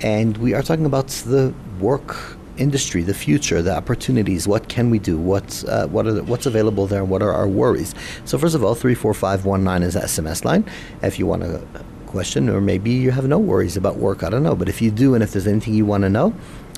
[0.00, 4.48] and we are talking about the work industry, the future, the opportunities.
[4.48, 5.16] What can we do?
[5.16, 7.04] What's uh, what are the, what's available there?
[7.04, 7.94] What are our worries?
[8.24, 10.68] So first of all, three four five one nine is the SMS line.
[11.00, 11.64] If you want a
[12.06, 14.56] question, or maybe you have no worries about work, I don't know.
[14.56, 16.34] But if you do, and if there's anything you want to know,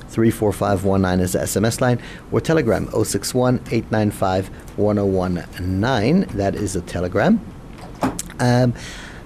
[0.09, 2.01] 34519 is the SMS line,
[2.33, 6.21] or Telegram 061 895 1019.
[6.37, 7.40] That is a Telegram.
[8.38, 8.75] Um,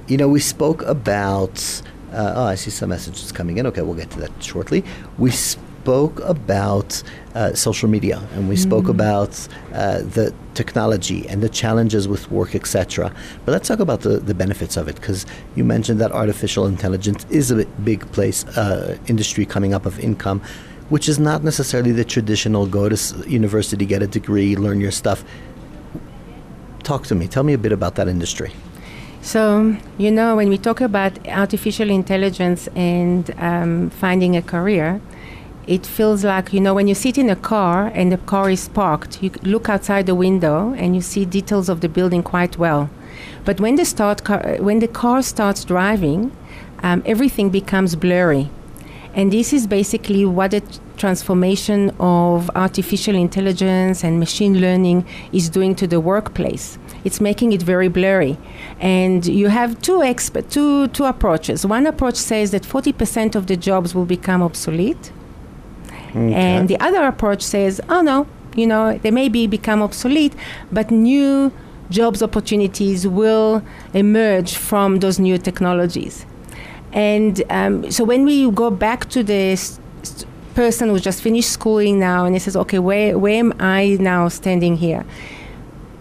[0.06, 1.82] you know, we spoke about.
[2.12, 3.66] Uh, oh, I see some messages coming in.
[3.66, 4.84] Okay, we'll get to that shortly.
[5.16, 7.02] We spoke about
[7.34, 12.54] uh, social media and we spoke about uh, the technology and the challenges with work,
[12.54, 13.14] etc.
[13.44, 17.24] But let's talk about the, the benefits of it because you mentioned that artificial intelligence
[17.30, 20.42] is a big place, uh, industry coming up of income,
[20.90, 22.96] which is not necessarily the traditional go to
[23.28, 25.24] university, get a degree, learn your stuff.
[26.82, 27.26] Talk to me.
[27.26, 28.52] Tell me a bit about that industry.
[29.22, 35.00] So, you know, when we talk about artificial intelligence and um, finding a career,
[35.66, 38.68] it feels like, you know, when you sit in a car and the car is
[38.68, 42.90] parked, you look outside the window and you see details of the building quite well.
[43.44, 46.32] But when the, start car, when the car starts driving,
[46.82, 48.50] um, everything becomes blurry.
[49.14, 50.62] And this is basically what the
[50.96, 56.78] transformation of artificial intelligence and machine learning is doing to the workplace.
[57.04, 58.38] It's making it very blurry.
[58.78, 61.66] And you have two, exp- two, two approaches.
[61.66, 65.10] One approach says that 40% of the jobs will become obsolete.
[66.14, 70.34] And the other approach says, oh no, you know, they may be become obsolete,
[70.72, 71.52] but new
[71.88, 73.62] jobs opportunities will
[73.94, 76.26] emerge from those new technologies.
[76.92, 80.24] And um, so when we go back to the s- s-
[80.54, 84.28] person who just finished schooling now and he says, okay, where, where am I now
[84.28, 85.04] standing here?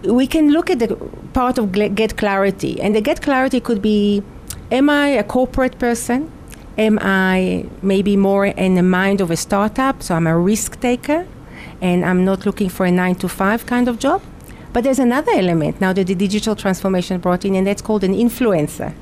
[0.04, 0.96] We can look at the
[1.34, 2.82] part of get clarity.
[2.82, 4.24] And the get clarity could be,
[4.72, 6.32] am I a corporate person?
[6.78, 10.02] Am I maybe more in the mind of a startup?
[10.02, 11.28] So I'm a risk taker
[11.82, 14.22] and I'm not looking for a nine to five kind of job.
[14.72, 18.14] But there's another element now that the digital transformation brought in, and that's called an
[18.14, 18.94] influencer.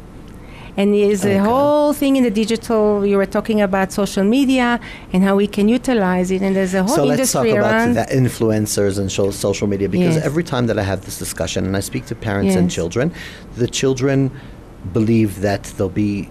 [0.77, 3.03] And there's a whole thing in the digital.
[3.05, 4.79] You were talking about social media
[5.11, 7.93] and how we can utilize it, and there's a whole so let's talk industry about
[8.09, 10.25] the influencers and social media because Yes.
[10.25, 13.11] every time that I have this discussion and I speak to parents and children,
[13.55, 14.29] the children
[14.93, 16.29] believe that they'll be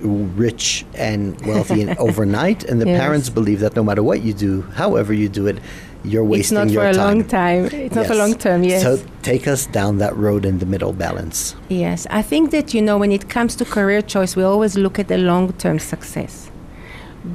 [0.00, 3.00] rich and wealthy overnight, and the Yes.
[3.00, 5.58] parents believe that no matter what you do, however you do it,
[6.04, 7.04] you're it's not for a time.
[7.04, 7.64] long time.
[7.66, 8.18] It's not for Yes.
[8.22, 8.62] long term.
[8.64, 8.82] Yes.
[8.82, 11.54] So take us down that road in the middle balance.
[11.68, 14.98] Yes, I think that you know when it comes to career choice, we always look
[14.98, 16.50] at the long-term success,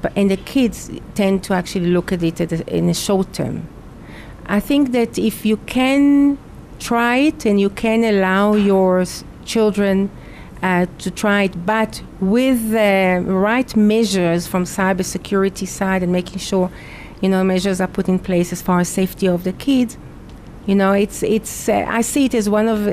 [0.02, 3.34] but and the kids tend to actually look at it at the, in the short
[3.34, 3.67] term.
[4.45, 6.38] I think that if you can
[6.80, 9.06] try it and you can allow your
[9.45, 10.10] children
[10.62, 16.69] uh, to try it, but with the right measures from cybersecurity side and making sure,
[17.23, 19.97] you know, measures are put in place as far as safety of the kids.
[20.67, 21.69] You know, it's it's.
[21.69, 22.88] Uh, I see it as one of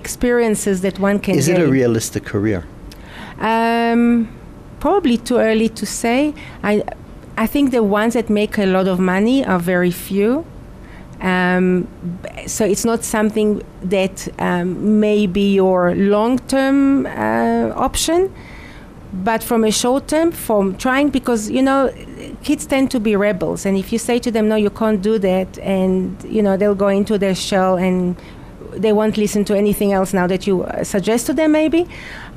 [0.00, 1.36] experiences that one can.
[1.36, 2.64] Is it a realistic career?
[3.38, 4.28] Um,
[4.80, 6.34] probably too early to say.
[6.62, 6.82] I,
[7.36, 10.44] I think the ones that make a lot of money are very few.
[11.20, 11.86] Um,
[12.46, 18.32] so it's not something that um, may be your long-term uh, option,
[19.24, 21.92] but from a short term, from trying because you know
[22.42, 25.18] kids tend to be rebels, and if you say to them, "No, you can't do
[25.18, 28.16] that," and you know they'll go into their shell and
[28.72, 31.86] they won't listen to anything else now that you uh, suggest to them, maybe.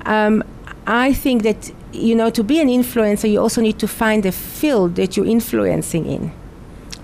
[0.06, 0.44] Um,
[0.88, 4.32] I think that you know to be an influencer, you also need to find a
[4.32, 6.32] field that you're influencing in.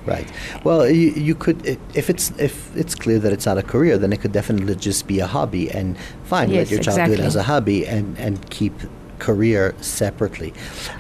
[0.05, 0.31] Right.
[0.63, 1.65] Well, you, you could
[1.95, 5.07] if it's if it's clear that it's not a career, then it could definitely just
[5.07, 8.17] be a hobby, and fine, Yes, let your child do it as a hobby, and
[8.19, 8.73] and keep
[9.19, 10.53] career separately.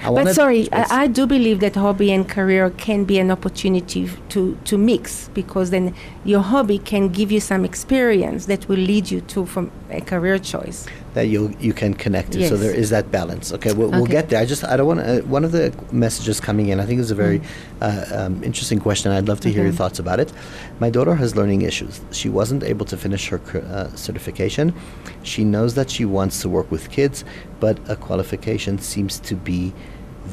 [0.03, 4.09] I But sorry, I, I do believe that hobby and career can be an opportunity
[4.29, 5.93] to, to mix because then
[6.23, 10.39] your hobby can give you some experience that will lead you to from a career
[10.39, 10.87] choice.
[11.15, 12.47] That you you can connect to.
[12.47, 13.53] So there is that balance.
[13.53, 14.39] Okay, we'll, we'll get there.
[14.39, 15.19] I just I don't want to.
[15.19, 17.41] Uh, one of the messages coming in, I think, is a very
[17.81, 19.11] uh, um, interesting question.
[19.13, 20.31] I'd love to hear your thoughts about it.
[20.79, 22.01] My daughter has learning issues.
[22.11, 24.73] She wasn't able to finish her uh, certification.
[25.23, 27.23] She knows that she wants to work with kids,
[27.61, 29.73] but a qualification seems to be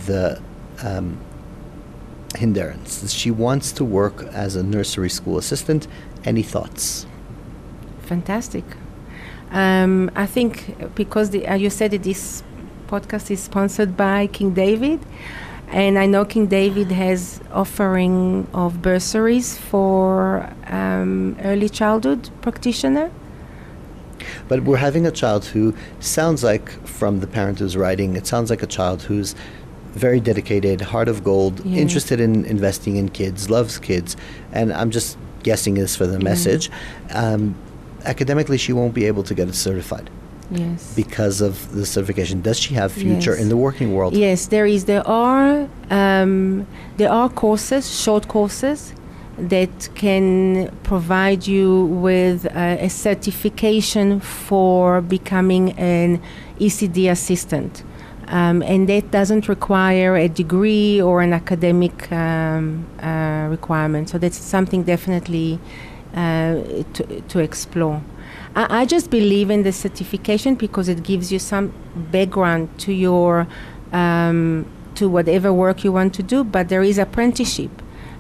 [0.07, 0.43] the
[0.83, 1.16] um,
[2.35, 3.12] hindrance.
[3.12, 5.87] She wants to work as a nursery school assistant.
[6.24, 7.07] Any thoughts?
[8.03, 8.64] Fantastic.
[9.53, 12.42] Um, I think because the, uh, you said that this
[12.88, 15.00] podcast is sponsored by King David,
[15.68, 23.11] and I know King David has offering of bursaries for um, early childhood practitioner.
[24.48, 28.50] But we're having a child who sounds like, from the parent who's writing, it sounds
[28.50, 29.34] like a child who's
[29.94, 31.80] very dedicated, heart of gold, Yeah.
[31.80, 34.16] interested in investing in kids, loves kids,
[34.53, 36.70] and I'm just guessing this for the message.
[37.11, 37.55] Um,
[38.05, 40.11] academically, she won't be able to get it certified
[40.50, 40.92] Yes.
[40.94, 42.42] because of the certification.
[42.42, 43.40] Does she have future Yes.
[43.42, 44.14] in the working world?
[44.14, 44.84] Yes, there is.
[44.84, 46.66] There are um,
[46.98, 48.92] there are courses, short courses,
[49.38, 56.20] that can provide you with uh, a certification for becoming an
[56.61, 57.82] ECD assistant,
[58.28, 64.11] um, and that doesn't require a degree or an academic um, uh, requirement.
[64.11, 65.59] So that's something definitely
[66.14, 68.02] uh, to, to explore.
[68.54, 73.46] I, I just believe in the certification because it gives you some background to your
[73.92, 76.44] um, to whatever work you want to do.
[76.44, 77.70] But there is apprenticeship.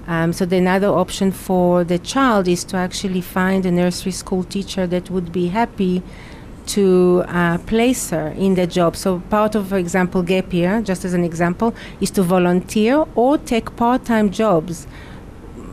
[0.06, 4.42] Um, so the another option for the child is to actually find a nursery school
[4.42, 6.02] teacher that would be happy
[6.66, 8.96] to uh, place her in the job.
[8.96, 13.38] So part of, for example, gap year, just as an example, is to volunteer or
[13.38, 14.86] take part-time jobs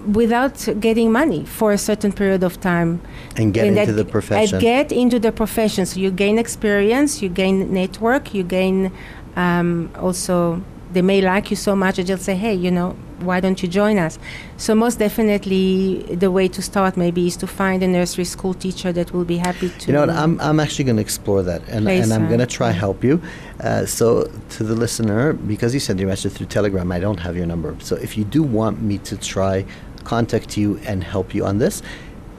[0.08, 3.02] without getting money for a certain period of time
[3.36, 4.56] And get and into the profession.
[4.56, 5.86] And get into the profession.
[5.86, 8.92] So you gain experience, you gain network, you gain
[9.36, 10.62] um, also.
[10.92, 13.70] They may like you so much that they'll say, "Hey, you know, why don't you
[13.70, 14.18] join us?"
[14.58, 18.92] So most definitely, the way to start maybe is to find a nursery school teacher
[18.94, 19.88] that will be happy to.
[19.88, 20.10] You know what?
[20.10, 23.22] I'm, I'm actually going to explore that, and, and I'm going to try help you.
[23.60, 24.24] Uh, so
[24.56, 27.76] to the listener, because you sent your message through Telegram, I don't have your number.
[27.82, 29.66] So if you do want me to try
[30.04, 31.82] contact you and help you on this,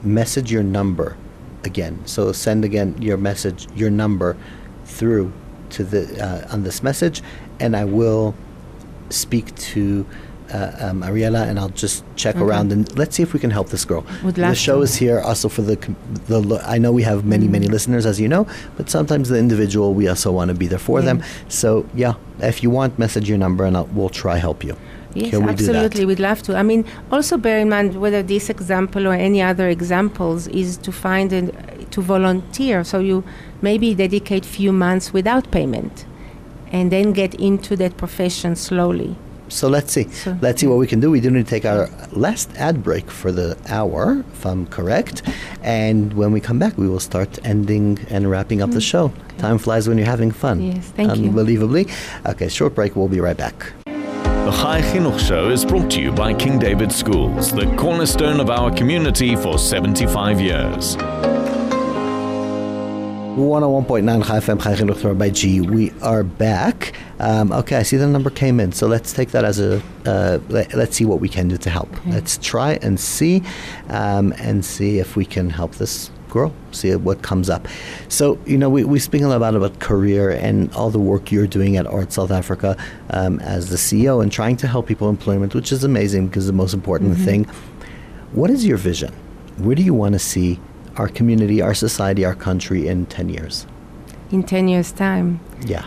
[0.03, 1.17] message your number
[1.63, 2.01] again.
[2.05, 4.37] So send again your message, your number,
[4.85, 5.31] through
[5.71, 7.21] to the uh, on this message,
[7.59, 8.35] and I will
[9.09, 10.05] speak to.
[10.53, 13.69] Uh, um, Ariella, and I'll just check around and let's see if we can help
[13.69, 14.05] this girl.
[14.21, 14.81] Would the show to.
[14.81, 15.77] is here also for the
[16.27, 16.61] the.
[16.65, 18.45] I know we have many many listeners, as you know,
[18.75, 21.23] but sometimes the individual we also want to be there for them.
[21.47, 24.75] So yeah, if you want, message your number and I'll, we'll try help you.
[25.13, 26.05] Yes, Can we absolutely.
[26.05, 26.55] We'd love to.
[26.55, 30.91] I mean, also bear in mind whether this example or any other examples is to
[30.91, 31.51] find and
[31.91, 32.83] to volunteer.
[32.83, 33.23] So you
[33.61, 36.05] maybe dedicate few months without payment,
[36.71, 39.15] and then get into that profession slowly.
[39.49, 40.07] So let's see.
[40.09, 41.11] So- let's see what we can do.
[41.11, 45.23] We do need to take our last ad break for the hour, if I'm correct.
[45.61, 49.11] And when we come back, we will start ending and wrapping up the show.
[49.39, 50.61] Time flies when you're having fun.
[50.61, 50.75] Mm.
[50.75, 51.27] Yes, thank you.
[51.27, 51.87] Unbelievably.
[52.25, 52.95] Okay, short break.
[52.95, 53.73] We'll be right back.
[54.51, 58.49] The Chai Chinuch Show is brought to you by King David Schools, the cornerstone of
[58.49, 60.97] our community for 75 years.
[63.37, 65.61] 101.9 Chai FM Chai Chinuch Torah by G.
[65.61, 66.93] We are back.
[67.19, 69.81] Um, okay, I see the number came in, so let's take that as a.
[70.05, 71.89] Uh, let, us see what we can do to help.
[72.07, 73.43] Let's try and see,
[73.87, 76.51] um, and see if we can help this girl.
[76.71, 77.67] See what comes up.
[78.09, 81.31] So you know, we we speak a lot about about career and all the work
[81.31, 82.75] you're doing at ORT South Africa
[83.11, 86.53] um, as the CEO and trying to help people employment, which is amazing because the
[86.63, 87.45] most important thing.
[88.33, 89.13] What is your vision?
[89.57, 90.59] Where do you want to see
[90.95, 93.67] our community, our society, our country in 10 years?
[94.31, 95.85] In 10 years' time, Yeah.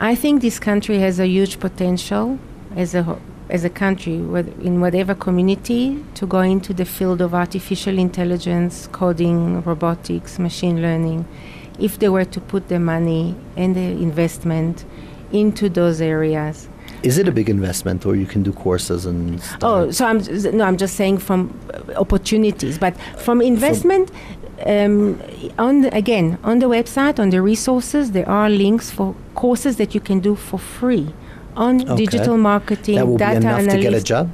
[0.00, 2.38] I think this country has a huge potential
[2.76, 3.20] as a ho-
[3.50, 9.62] as a country, in whatever community, to go into the field of artificial intelligence, coding,
[9.62, 11.26] robotics, machine learning,
[11.78, 14.84] if they were to put the money and the investment
[15.32, 16.68] into those areas.
[17.02, 19.58] Is it a big investment or you can do courses and stuff?
[19.62, 20.18] Oh, so I'm
[20.56, 24.10] no, I'm just saying from uh, opportunities, but from investment.
[24.66, 25.22] Um,
[25.56, 29.94] on the, again on the website on the resources there are links for courses that
[29.94, 31.14] you can do for free
[31.64, 32.04] on Okay.
[32.04, 34.26] digital marketing that will be data enough analysis to get a job?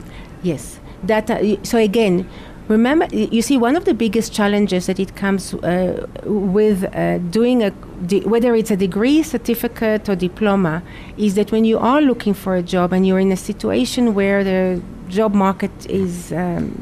[0.50, 0.62] yes
[1.06, 1.58] data.
[1.62, 2.26] So again,
[2.68, 7.62] remember, you see, one of the biggest challenges that it comes uh, with uh, doing
[7.62, 7.70] a,
[8.06, 10.82] de- whether it's a degree, certificate, or diploma,
[11.16, 14.42] is that when you are looking for a job and you're in a situation where
[14.44, 16.72] the job market is um,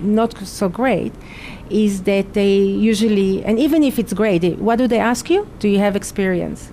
[0.00, 1.12] not so great,
[1.70, 5.46] is that they usually, and even if it's great, what do they ask you?
[5.58, 6.70] Do you have experience?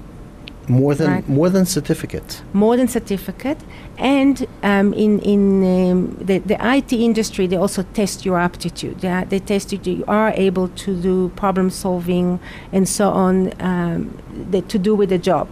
[0.67, 1.29] More than Right.
[1.29, 2.41] more than certificate.
[2.53, 3.57] more than certificate.
[3.97, 8.99] And um, in in um, the, the IT industry, they also test your aptitude.
[9.01, 12.39] They, are- they test you you are able to do problem solving
[12.71, 14.17] and so on um,
[14.51, 15.47] that to do with the job.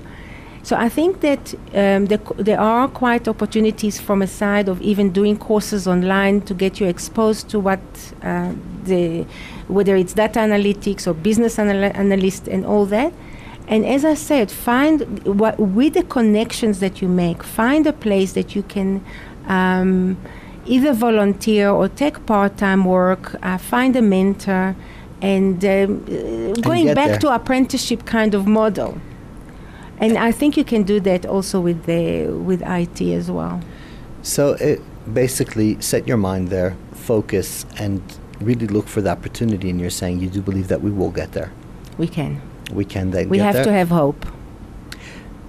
[0.64, 5.10] So I think that um, there, there are quite opportunities from a side of even
[5.12, 7.80] doing courses online to get you exposed to what
[8.24, 8.52] uh,
[8.86, 9.26] the
[9.68, 13.12] whether it's data analytics or business anal- analyst and all that.
[13.72, 18.34] And as I said, find what, with the connections that you make, find a place
[18.34, 19.02] that you can
[19.48, 20.18] um,
[20.66, 23.34] either volunteer or take part-time work.
[23.42, 24.76] Uh, find a mentor,
[25.22, 27.20] and, um, uh, going get back there.
[27.20, 29.00] to apprenticeship kind of model.
[30.00, 33.62] And I think you can do that also with the with IT as well.
[34.22, 34.82] So it
[35.14, 38.02] basically set your mind there, focus, and
[38.42, 39.70] really look for the opportunity.
[39.70, 41.52] And you're saying you do believe that we will get there.
[41.98, 42.42] We can.
[42.74, 43.66] We can then We have there.
[43.66, 44.26] to have hope.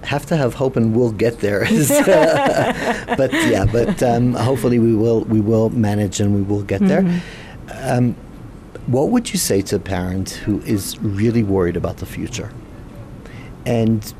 [0.03, 1.61] have to have hope and we'll get there.
[3.17, 7.21] but yeah, but um, hopefully we will we will manage and we will get there.
[7.81, 8.15] Um,
[8.87, 12.51] what would you say to a parent who is really worried about the future
[13.65, 14.13] and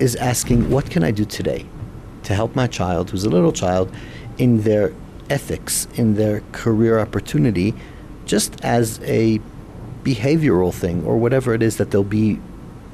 [0.00, 1.64] is asking, "What can I do today
[2.24, 3.90] to help my child, who's a little child,
[4.38, 4.92] in their
[5.30, 7.72] ethics, in their career opportunity,
[8.26, 9.40] just as a
[10.04, 12.38] behavioral thing or whatever it is that they'll be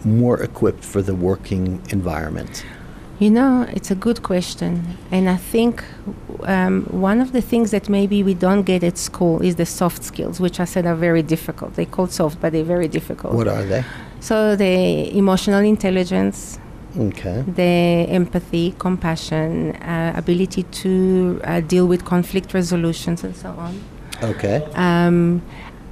[0.04, 2.64] more equipped for the working environment?"
[3.18, 4.84] You know, it's a good question.
[5.10, 5.82] And I think
[6.42, 10.04] um, one of the things that maybe we don't get at school is the soft
[10.04, 11.74] skills, which I said are very difficult.
[11.76, 13.32] They're called soft, but they're very difficult.
[13.32, 13.84] What are they?
[14.20, 16.58] So the emotional intelligence,
[16.98, 17.42] Okay.
[17.46, 23.80] the empathy, compassion, uh, ability to uh, deal with conflict resolutions, and so on.
[24.22, 24.62] Okay.
[24.74, 25.40] Um,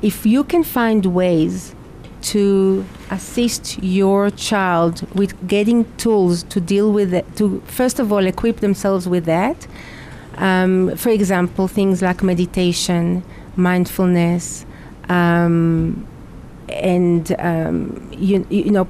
[0.04, 1.74] if you can find ways
[2.20, 8.26] to assist your child with getting tools to deal with it, to first of all
[8.26, 9.66] equip themselves with that.
[10.36, 13.22] Um, for example, things like meditation,
[13.56, 14.66] mindfulness,
[15.08, 16.06] um,
[16.68, 18.86] and um, you, you know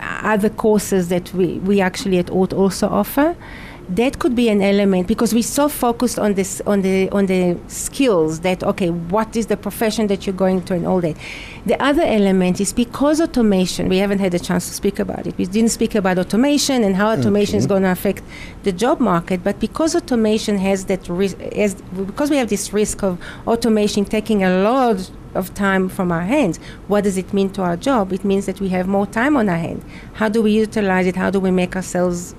[0.00, 3.36] other courses that we, we actually at ORT also offer
[3.88, 7.56] that could be an element because we're so focused on this on the on the
[7.68, 11.16] skills that okay what is the profession that you're going to and all that.
[11.66, 15.38] The other element is because automation we haven't had a chance to speak about it.
[15.38, 18.24] We didn't speak about automation and how automation is going to affect
[18.64, 23.04] the job market but because automation has that risk has, because we have this risk
[23.04, 26.58] of automation taking a lot of time from our hands
[26.88, 28.12] what does it mean to our job?
[28.12, 29.84] It means that we have more time on our hand.
[30.14, 31.14] How do we utilize it?
[31.14, 32.34] How do we make ourselves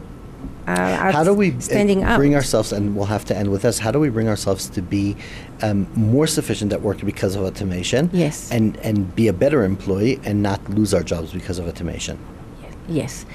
[0.68, 2.18] uh, How do we uh, standing out?
[2.18, 4.82] bring ourselves, and we'll have to end with this, how do we bring ourselves to
[4.82, 5.15] be
[5.61, 8.09] um, more sufficient at work because of automation?
[8.13, 8.51] Yes.
[8.51, 12.18] And, and be a better employee and not lose our jobs because of automation?
[12.88, 13.26] yes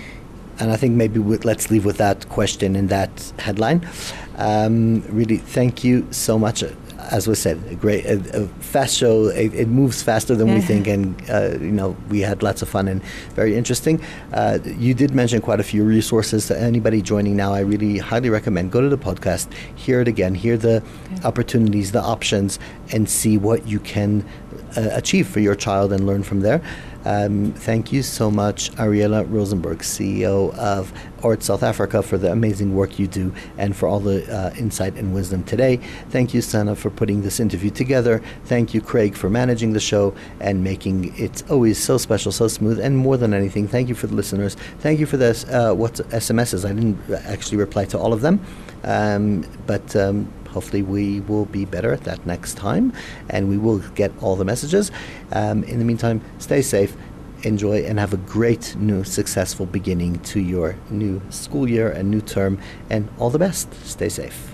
[0.59, 3.89] And I think maybe we, let's leave with that question and that headline.
[4.37, 6.63] Um, really, thank you so much.
[7.11, 9.27] As was said, a great, a, a fast show.
[9.27, 12.69] It, it moves faster than we think, and uh, you know we had lots of
[12.69, 13.03] fun and
[13.35, 14.01] very interesting.
[14.33, 16.47] Uh, you did mention quite a few resources.
[16.47, 20.35] To anybody joining now, I really highly recommend go to the podcast, hear it again,
[20.35, 20.83] hear the
[21.25, 22.59] opportunities, the options,
[22.93, 24.25] and see what you can
[24.77, 26.63] uh, achieve for your child and learn from there.
[27.05, 30.93] Um, thank you so much, Ariella Rosenberg, CEO of
[31.23, 34.95] ORT South Africa, for the amazing work you do and for all the uh, insight
[34.95, 35.79] and wisdom today.
[36.11, 38.23] Thank you, Sana, for putting this interview together.
[38.45, 42.79] Thank you, Craig, for managing the show and making it always so special, so smooth.
[42.79, 44.55] And more than anything, thank you for the listeners.
[44.79, 46.65] Thank you for the uh, what SMSs.
[46.65, 48.41] I didn't actually reply to all of them,
[48.85, 49.97] um, but.
[49.97, 52.93] Um, hopefully we will be better at that next time
[53.29, 54.91] and we will get all the messages.
[55.33, 56.97] Um, in the meantime stay safe
[57.45, 62.21] enjoy and have a great new successful beginning to your new school year and new
[62.21, 63.73] term and all the best.
[63.85, 64.52] Stay safe